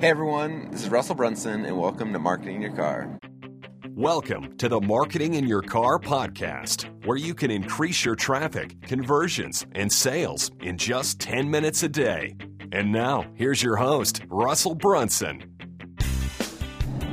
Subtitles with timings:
[0.00, 3.18] Hey everyone, this is Russell Brunson, and welcome to Marketing Your Car.
[3.96, 9.66] Welcome to the Marketing in Your Car podcast, where you can increase your traffic, conversions,
[9.72, 12.36] and sales in just 10 minutes a day.
[12.70, 15.42] And now, here's your host, Russell Brunson.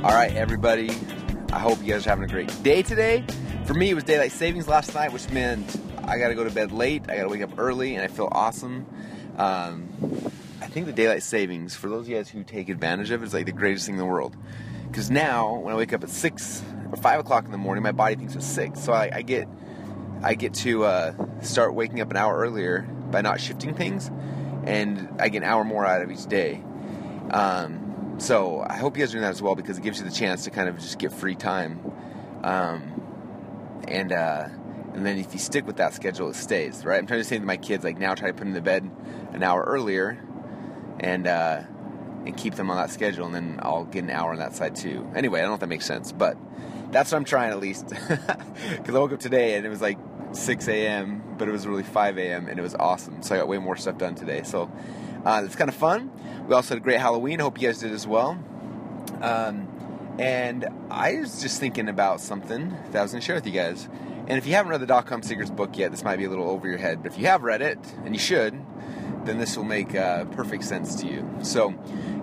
[0.04, 0.90] All right, everybody,
[1.52, 3.24] I hope you guys are having a great day today.
[3.64, 6.50] For me, it was daylight savings last night, which meant I got to go to
[6.50, 8.86] bed late, I got to wake up early, and I feel awesome.
[9.38, 9.88] Um,
[10.66, 13.26] I think the daylight savings, for those of you guys who take advantage of it,
[13.26, 14.36] is like the greatest thing in the world.
[14.88, 17.92] Because now, when I wake up at six or five o'clock in the morning, my
[17.92, 19.46] body thinks it's six, so I, I get
[20.24, 24.10] I get to uh, start waking up an hour earlier by not shifting things,
[24.64, 26.64] and I get an hour more out of each day.
[27.30, 30.04] Um, so I hope you guys are doing that as well because it gives you
[30.04, 31.80] the chance to kind of just get free time,
[32.42, 34.48] um, and uh,
[34.94, 36.84] and then if you stick with that schedule, it stays.
[36.84, 36.98] Right?
[36.98, 38.90] I'm trying to say to my kids like now try to put them to bed
[39.32, 40.25] an hour earlier,
[41.00, 41.62] and uh,
[42.24, 44.76] and keep them on that schedule, and then I'll get an hour on that side
[44.76, 45.08] too.
[45.14, 46.36] Anyway, I don't know if that makes sense, but
[46.90, 47.92] that's what I'm trying at least.
[48.70, 49.98] Because I woke up today and it was like
[50.32, 52.48] 6 a.m., but it was really 5 a.m.
[52.48, 53.22] and it was awesome.
[53.22, 54.42] So I got way more stuff done today.
[54.42, 54.70] So
[55.24, 56.10] uh, it's kind of fun.
[56.48, 57.38] We also had a great Halloween.
[57.38, 58.42] Hope you guys did as well.
[59.20, 59.68] Um,
[60.18, 63.52] and I was just thinking about something that I was going to share with you
[63.52, 63.88] guys.
[64.28, 66.30] And if you haven't read the Dot Com Secrets book yet, this might be a
[66.30, 67.02] little over your head.
[67.02, 68.54] But if you have read it, and you should,
[69.26, 71.28] then this will make uh, perfect sense to you.
[71.42, 71.74] So,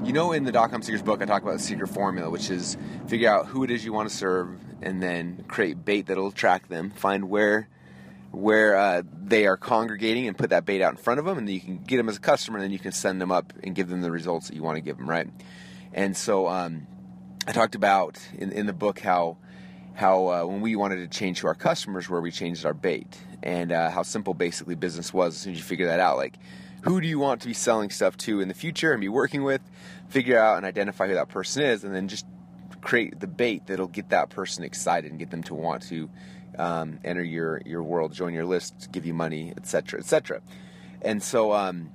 [0.04, 2.50] you know, in the Dot Com Secrets book, I talk about the secret formula, which
[2.50, 6.28] is figure out who it is you want to serve, and then create bait that'll
[6.28, 6.92] attract them.
[6.92, 7.70] Find where
[8.32, 11.48] where uh, they are congregating and put that bait out in front of them, and
[11.48, 13.54] then you can get them as a customer, and then you can send them up
[13.64, 15.28] and give them the results that you want to give them, right?
[15.94, 16.88] And so um,
[17.48, 19.38] I talked about in, in the book how
[19.94, 23.16] how uh, when we wanted to change to our customers, where we changed our bait,
[23.44, 26.40] and uh, how simple basically business was as soon as you figure that out, like
[26.84, 29.44] who do you want to be selling stuff to in the future and be working
[29.44, 29.62] with,
[30.10, 32.26] figure out and identify who that person is, and then just
[32.82, 36.10] create the bait that'll get that person excited and get them to want to
[36.58, 40.42] um, enter your your world, join your list, give you money, etc., etc.
[41.02, 41.90] And so, um,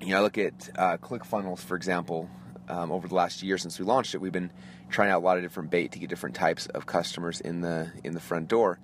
[0.00, 2.28] you know, I look at uh, ClickFunnels, for example.
[2.68, 4.52] Um, over the last year since we launched it, we've been
[4.88, 7.92] trying out a lot of different bait to get different types of customers in the
[8.04, 8.78] in the front door,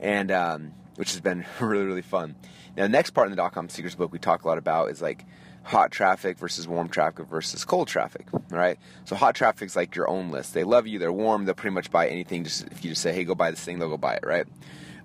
[0.00, 2.34] and um, which has been really really fun.
[2.76, 4.90] Now, the next part in the dot com secrets book we talk a lot about
[4.90, 5.24] is like
[5.62, 8.78] hot traffic versus warm traffic versus cold traffic, right?
[9.04, 10.54] So hot traffic is like your own list.
[10.54, 12.44] They love you, they're warm, they'll pretty much buy anything.
[12.44, 14.46] Just if you just say, "Hey, go buy this thing," they'll go buy it, right?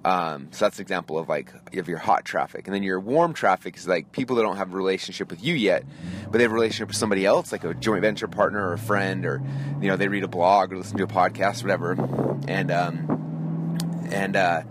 [0.04, 3.34] Um, so that's an example of like of your hot traffic, and then your warm
[3.34, 5.84] traffic is like people that don't have a relationship with you yet,
[6.24, 8.80] but they have a relationship with somebody else, like a joint venture partner or a
[8.80, 9.42] friend, or
[9.80, 11.92] you know they read a blog or listen to a podcast, or whatever,
[12.48, 13.78] and um,
[14.12, 14.64] and uh,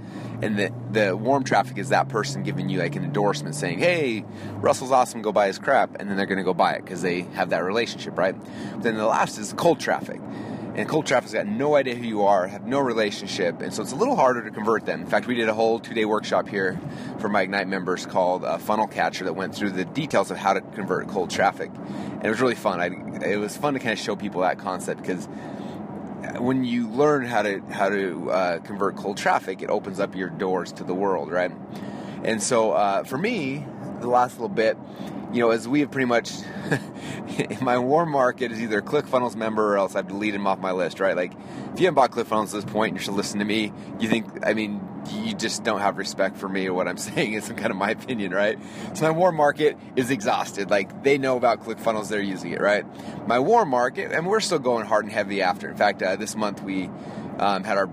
[0.43, 4.25] and the the warm traffic is that person giving you like an endorsement saying, "Hey,
[4.57, 7.03] Russell's awesome, go buy his crap," and then they're going to go buy it because
[7.03, 8.35] they have that relationship, right?
[8.73, 10.21] But then the last is cold traffic
[10.75, 13.93] and cold traffic's got no idea who you are, have no relationship, and so it's
[13.93, 15.01] a little harder to convert them.
[15.01, 16.81] In fact, we did a whole two-day workshop here
[17.19, 20.53] for my Ignite members called uh, Funnel Catcher that went through the details of how
[20.53, 22.81] to convert cold traffic, and it was really fun.
[22.81, 25.29] I, it was fun to kind of show people that concept because
[26.39, 30.29] when you learn how to how to uh, convert cold traffic, it opens up your
[30.29, 31.53] doors to the world, right?
[32.25, 33.65] And so uh, for me,
[34.01, 34.77] the last little bit,
[35.33, 36.33] you know, as we have pretty much,
[37.61, 41.01] my warm market is either ClickFunnels member or else I've deleted them off my list,
[41.01, 41.17] right?
[41.17, 41.33] Like,
[41.73, 44.27] if you haven't bought ClickFunnels at this point you should listen to me, you think,
[44.45, 44.81] I mean,
[45.11, 47.33] you just don't have respect for me or what I'm saying.
[47.33, 48.59] It's kind of my opinion, right?
[48.95, 50.71] So my warm market is exhausted.
[50.71, 52.85] Like, they know about ClickFunnels, they're using it, right?
[53.27, 55.69] My warm market, and we're still going hard and heavy after.
[55.69, 56.91] In fact, uh, this month we
[57.39, 57.89] um, had our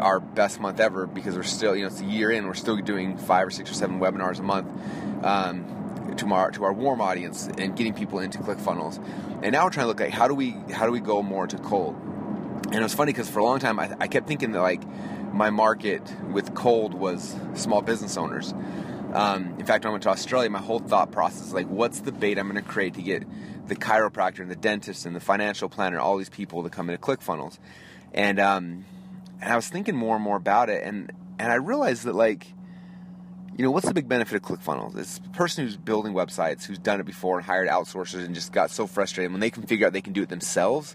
[0.00, 2.76] our best month ever because we're still, you know, it's a year in, we're still
[2.76, 4.66] doing five or six or seven webinars a month.
[5.24, 5.76] Um,
[6.16, 9.02] to our to our warm audience and getting people into ClickFunnels.
[9.42, 11.46] And now we're trying to look at how do we how do we go more
[11.46, 11.96] to cold.
[12.66, 14.82] And it was funny because for a long time I, I kept thinking that like
[15.32, 18.54] my market with cold was small business owners.
[19.12, 22.12] Um, in fact, when I went to Australia, my whole thought process like, what's the
[22.12, 23.24] bait I'm going to create to get
[23.68, 27.00] the chiropractor and the dentist and the financial planner, all these people to come into
[27.00, 27.58] ClickFunnels,
[28.12, 28.84] and um,
[29.40, 32.46] and I was thinking more and more about it, and and I realized that like
[33.56, 34.98] you know, what's the big benefit of ClickFunnels?
[34.98, 38.52] It's the person who's building websites, who's done it before and hired outsourcers and just
[38.52, 40.94] got so frustrated when they can figure out they can do it themselves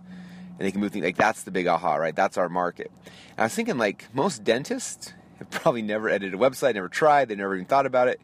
[0.62, 2.16] and they can move things like that's the big aha, right?
[2.16, 2.92] That's our market.
[3.04, 7.30] And I was thinking like most dentists have probably never edited a website, never tried,
[7.30, 8.22] they never even thought about it.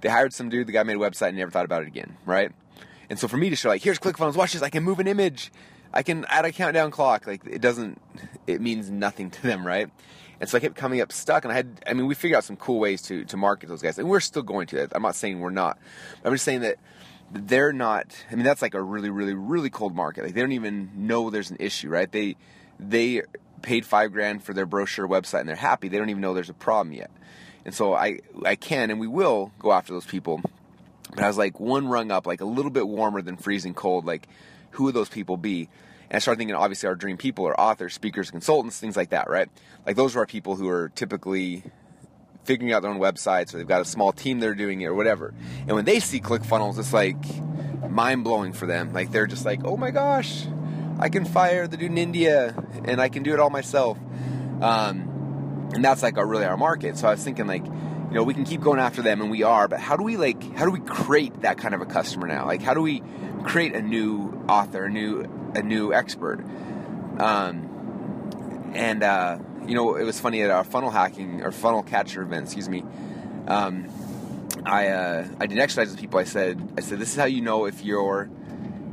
[0.00, 2.16] They hired some dude, the guy made a website and never thought about it again,
[2.24, 2.50] right?
[3.10, 5.06] And so for me to show like, here's ClickFunnels, watch this, I can move an
[5.06, 5.52] image,
[5.92, 8.00] I can add a countdown clock, like it doesn't,
[8.46, 9.90] it means nothing to them, right?
[10.40, 12.44] And so I kept coming up stuck, and I had, I mean, we figured out
[12.44, 14.76] some cool ways to, to market those guys, and we're still going to.
[14.76, 14.92] That.
[14.94, 15.78] I'm not saying we're not.
[16.24, 16.76] I'm just saying that
[17.30, 18.24] they're not.
[18.30, 20.24] I mean, that's like a really, really, really cold market.
[20.24, 22.10] Like they don't even know there's an issue, right?
[22.10, 22.36] They
[22.78, 23.22] they
[23.62, 25.88] paid five grand for their brochure website and they're happy.
[25.88, 27.10] They don't even know there's a problem yet.
[27.64, 30.40] And so I I can and we will go after those people.
[31.14, 34.04] But I was like one rung up, like a little bit warmer than freezing cold.
[34.06, 34.28] Like,
[34.72, 35.68] who would those people be?
[36.08, 39.28] And I started thinking, obviously, our dream people are authors, speakers, consultants, things like that,
[39.28, 39.48] right?
[39.84, 41.64] Like those are our people who are typically
[42.46, 44.86] figuring out their own websites or they've got a small team that are doing it
[44.86, 45.34] or whatever.
[45.66, 47.16] And when they see ClickFunnels, it's like
[47.90, 48.92] mind blowing for them.
[48.92, 50.46] Like they're just like, oh my gosh,
[50.98, 52.54] I can fire the dude in India
[52.84, 53.98] and I can do it all myself.
[54.60, 56.96] Um, and that's like our really our market.
[56.96, 59.42] So I was thinking like, you know, we can keep going after them and we
[59.42, 62.28] are, but how do we like, how do we create that kind of a customer
[62.28, 62.46] now?
[62.46, 63.02] Like, how do we
[63.44, 66.44] create a new author, a new, a new expert?
[67.18, 72.22] Um, and, uh, you know, it was funny at our funnel hacking or funnel catcher
[72.22, 72.84] event, excuse me.
[73.48, 73.88] Um,
[74.64, 76.18] I uh, I did exercise with people.
[76.18, 78.28] I said I said this is how you know if your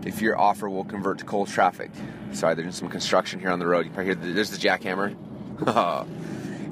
[0.05, 1.91] if your offer will convert to cold traffic.
[2.33, 3.85] Sorry, there's some construction here on the road.
[3.85, 5.15] You probably hear the, there's the jackhammer.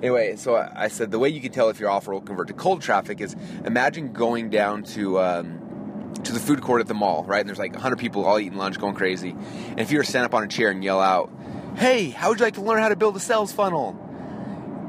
[0.04, 2.54] anyway, so I said the way you can tell if your offer will convert to
[2.54, 7.24] cold traffic is imagine going down to um, to the food court at the mall,
[7.24, 7.40] right?
[7.40, 9.32] And there's like 100 people all eating lunch, going crazy.
[9.32, 11.32] And if you were stand up on a chair and yell out,
[11.76, 13.98] hey, how would you like to learn how to build a sales funnel?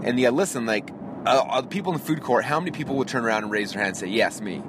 [0.05, 0.91] And yeah, listen, like,
[1.25, 3.73] uh, the people in the food court, how many people would turn around and raise
[3.73, 4.63] their hand and say, yes, me?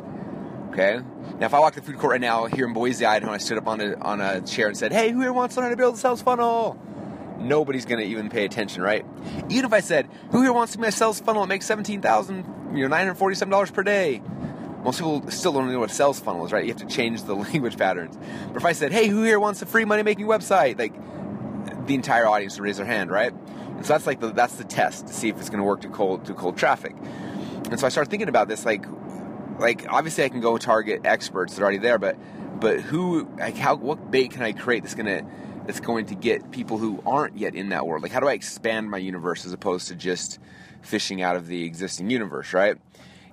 [0.69, 1.00] Okay?
[1.39, 3.39] Now, if I walk the food court right now here in Boise, Idaho, and I
[3.39, 5.69] stood up on a, on a chair and said, hey, who here wants to learn
[5.69, 6.80] how to build a sales funnel?
[7.39, 9.06] Nobody's going to even pay attention, right?
[9.50, 12.74] Even if I said, who here wants to be a sales funnel that makes 17,000,
[12.75, 14.21] you know, $947 per day?
[14.83, 16.63] Most people still don't know what a sales funnel is, right?
[16.66, 18.18] You have to change the language patterns.
[18.48, 20.77] But if I said, hey, who here wants a free money making website?
[20.77, 20.94] Like,
[21.88, 23.33] the entire audience to raise their hand, right?
[23.33, 25.81] And so that's like the, that's the test to see if it's going to work
[25.81, 26.95] to cold to cold traffic.
[27.69, 28.85] And so I started thinking about this, like,
[29.59, 32.18] like obviously I can go target experts that are already there, but
[32.59, 35.25] but who, like, how, what bait can I create that's gonna
[35.65, 38.03] that's going to get people who aren't yet in that world?
[38.03, 40.39] Like, how do I expand my universe as opposed to just
[40.81, 42.77] fishing out of the existing universe, right?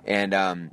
[0.05, 0.71] And um,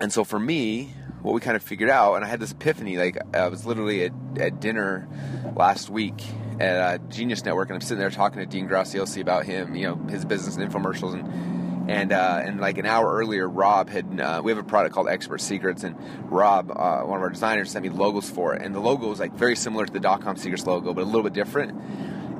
[0.00, 2.96] and so for me, what we kind of figured out, and I had this epiphany.
[2.96, 5.08] Like I was literally at, at dinner
[5.54, 6.22] last week
[6.60, 9.86] at uh, Genius Network, and I'm sitting there talking to Dean Graziosi about him, you
[9.86, 14.20] know, his business and infomercials, and and uh, and like an hour earlier, Rob had
[14.20, 15.96] uh, we have a product called Expert Secrets, and
[16.30, 19.20] Rob, uh, one of our designers, sent me logos for it, and the logo was
[19.20, 21.72] like very similar to the Dot Com Secrets logo, but a little bit different.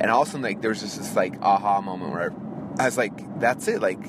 [0.00, 2.32] And all of a sudden, like there was just this like aha moment where
[2.78, 4.00] I was like, that's it, like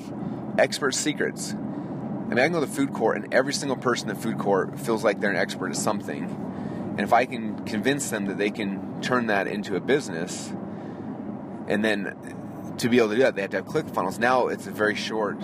[0.58, 1.52] Expert Secrets.
[1.52, 4.20] I mean, I can go to the food court, and every single person in the
[4.20, 6.42] food court feels like they're an expert at something.
[6.96, 10.52] And if I can convince them that they can turn that into a business,
[11.68, 14.18] and then to be able to do that, they have to have ClickFunnels.
[14.18, 15.38] Now it's a very short,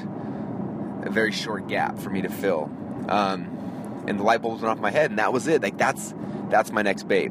[1.03, 2.71] a very short gap for me to fill.
[3.09, 5.63] Um, and the light bulbs went off my head, and that was it.
[5.63, 6.15] Like that's
[6.49, 7.31] that's my next bait.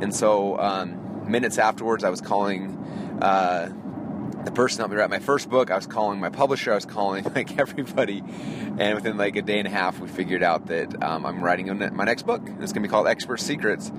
[0.00, 2.76] And so um, minutes afterwards, I was calling.
[3.20, 3.70] Uh,
[4.48, 5.70] the person helped me write my first book.
[5.70, 6.72] I was calling my publisher.
[6.72, 8.22] I was calling like everybody,
[8.78, 11.66] and within like a day and a half, we figured out that um, I'm writing
[11.94, 12.42] my next book.
[12.60, 13.92] It's going to be called Expert Secrets,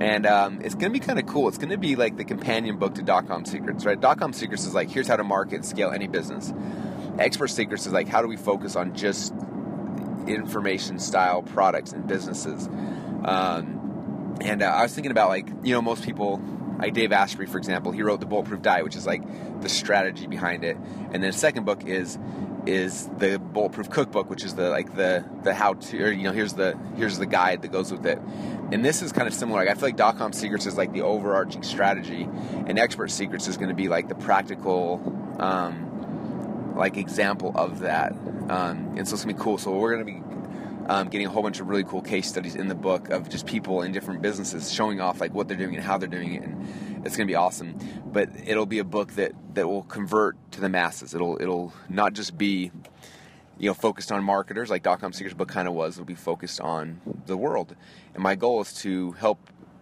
[0.00, 1.48] and um, it's going to be kind of cool.
[1.48, 3.98] It's going to be like the companion book to Dotcom Secrets, right?
[3.98, 6.52] Dotcom Secrets is like here's how to market and scale any business.
[7.18, 9.32] Expert Secrets is like how do we focus on just
[10.26, 12.68] information style products and businesses.
[13.24, 16.42] Um, and uh, I was thinking about like you know most people
[16.78, 19.22] like Dave Asprey, for example, he wrote the Bulletproof Diet, which is like
[19.60, 20.76] the strategy behind it.
[20.76, 22.18] And then the second book is
[22.66, 26.32] is the Bulletproof Cookbook, which is the like the the how to or, you know
[26.32, 28.18] here's the here's the guide that goes with it.
[28.70, 29.60] And this is kind of similar.
[29.60, 32.28] Like I feel like Dotcom Secrets is like the overarching strategy,
[32.66, 35.00] and Expert Secrets is going to be like the practical.
[35.38, 35.86] Um,
[36.76, 38.12] like example of that,
[38.48, 39.58] um, and so it's gonna be cool.
[39.58, 40.22] So we're gonna be
[40.88, 43.46] um, getting a whole bunch of really cool case studies in the book of just
[43.46, 46.42] people in different businesses showing off like what they're doing and how they're doing it,
[46.42, 47.78] and it's going to be awesome.
[48.06, 51.14] But it'll be a book that that will convert to the masses.
[51.14, 52.72] It'll it'll not just be
[53.58, 55.96] you know focused on marketers like Dotcom Secrets book kind of was.
[55.96, 57.76] It'll be focused on the world,
[58.14, 59.38] and my goal is to help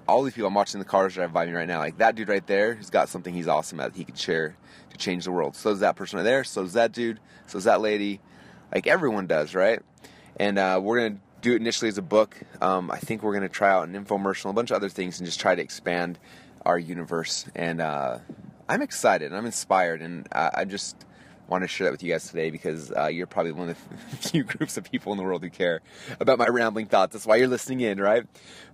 [0.08, 1.78] all these people I'm watching the cars drive by me right now.
[1.78, 3.94] Like that dude right there, who's got something he's awesome at.
[3.94, 4.56] He could share
[4.90, 5.56] to change the world.
[5.56, 6.44] So does that person right there.
[6.44, 7.20] So does that dude.
[7.46, 8.20] So does that lady.
[8.74, 9.80] Like everyone does, right?
[10.38, 12.36] And uh, we're going to do it initially as a book.
[12.60, 15.18] Um, I think we're going to try out an infomercial, a bunch of other things,
[15.18, 16.18] and just try to expand
[16.64, 17.46] our universe.
[17.54, 18.18] And uh,
[18.68, 19.26] I'm excited.
[19.26, 20.96] And I'm inspired, and I, I, just
[21.48, 23.76] want to share that with you guys today because uh, you're probably one of
[24.10, 25.80] the few groups of people in the world who care
[26.18, 27.12] about my rambling thoughts.
[27.12, 28.24] That's why you're listening in, right?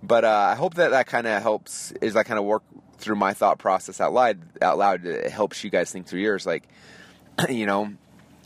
[0.02, 1.92] But uh, I hope that that kind of helps.
[2.00, 2.62] Is I kind of work
[2.97, 4.38] through my thought process out loud.
[4.62, 6.47] Out loud, it helps you guys think through yours.
[6.47, 6.66] Like,
[7.50, 7.92] you know,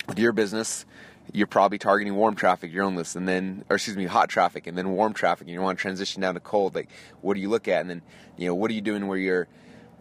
[0.09, 0.85] with your business
[1.33, 4.67] you're probably targeting warm traffic, your own list, and then, or excuse me, hot traffic,
[4.67, 6.75] and then warm traffic, and you want to transition down to cold.
[6.75, 6.89] Like,
[7.21, 7.81] what do you look at?
[7.81, 8.03] And then,
[8.37, 9.49] you know, what are you doing where you're,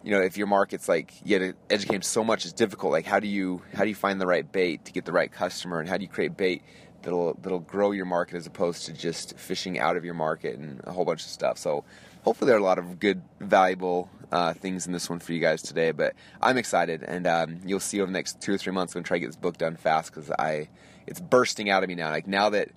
[0.02, 2.92] you know, if your market's like you have to educate so much, it's difficult.
[2.92, 5.30] Like, how do you how do you find the right bait to get the right
[5.30, 6.62] customer, and how do you create bait
[7.06, 10.80] that'll that'll grow your market as opposed to just fishing out of your market and
[10.84, 11.56] a whole bunch of stuff.
[11.56, 11.84] So,
[12.22, 15.40] hopefully, there are a lot of good, valuable uh, things in this one for you
[15.40, 15.92] guys today.
[15.92, 18.94] But I'm excited, and um, you'll see over the next two or three months.
[18.94, 20.68] I'm gonna try to get this book done fast because I
[21.06, 22.10] it's bursting out of me now.
[22.10, 22.70] Like now that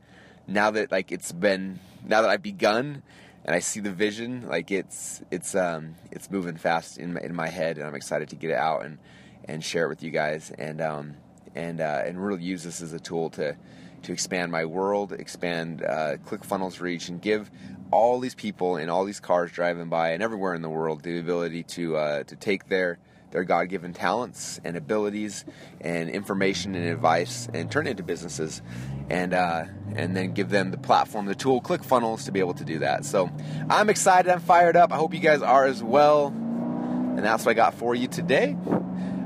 [0.47, 3.01] now that like it's been now that I've begun
[3.43, 7.33] and I see the vision, like it's it's um it's moving fast in my, in
[7.33, 8.99] my head, and I'm excited to get it out and
[9.45, 11.15] and share it with you guys, and um
[11.55, 13.55] and uh, and really use this as a tool to
[14.03, 17.49] to expand my world, expand uh, ClickFunnels reach, and give
[17.91, 21.19] all these people in all these cars driving by and everywhere in the world the
[21.19, 22.99] ability to uh, to take their
[23.31, 25.45] their God given talents and abilities
[25.81, 28.61] and information and advice and turn it into businesses
[29.09, 29.65] and uh,
[29.95, 33.05] and then give them the platform, the tool, ClickFunnels to be able to do that.
[33.05, 33.29] So
[33.69, 34.91] I'm excited, I'm fired up.
[34.91, 36.27] I hope you guys are as well.
[36.27, 38.55] And that's what I got for you today.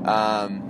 [0.04, 0.63] Um,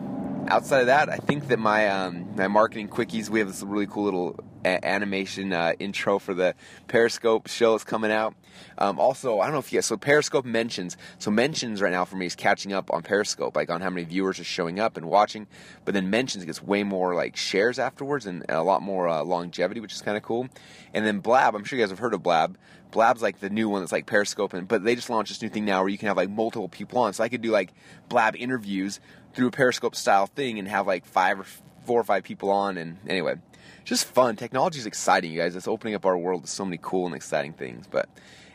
[0.49, 3.87] outside of that, I think that my um, my marketing quickies, we have this really
[3.87, 6.55] cool little a- animation uh, intro for the
[6.89, 8.35] Periscope show that's coming out.
[8.79, 12.05] Um, also, I don't know if you guys, so Periscope mentions, so mentions right now
[12.05, 14.97] for me is catching up on Periscope, like on how many viewers are showing up
[14.97, 15.47] and watching,
[15.85, 19.81] but then mentions gets way more like shares afterwards and a lot more uh, longevity,
[19.81, 20.49] which is kind of cool.
[20.93, 22.57] And then Blab, I'm sure you guys have heard of Blab.
[22.93, 25.49] Blab's like the new one that's like Periscope, and, but they just launched this new
[25.49, 27.13] thing now where you can have like multiple people on.
[27.13, 27.73] So I could do like
[28.09, 29.01] Blab interviews
[29.35, 31.47] through a Periscope style thing and have like five or
[31.85, 32.79] four or five people on.
[32.79, 33.37] And anyway,
[33.85, 34.37] just fun.
[34.37, 35.57] Technology is exciting, you guys.
[35.57, 37.87] It's opening up our world to so many cool and exciting things.
[37.87, 38.09] But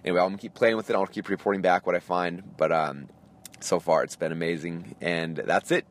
[0.04, 0.96] anyway, I'm gonna keep playing with it.
[0.96, 2.44] I'll keep reporting back what I find.
[2.58, 3.10] But um,
[3.60, 5.86] so far, it's been amazing, and that's it.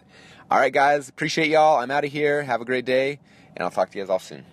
[0.51, 1.09] All right, guys.
[1.09, 1.79] Appreciate y'all.
[1.79, 2.43] I'm out of here.
[2.43, 3.21] Have a great day,
[3.57, 4.45] and I'll talk to you guys all soon.